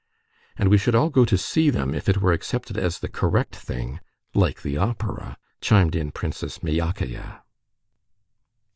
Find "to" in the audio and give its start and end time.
1.25-1.37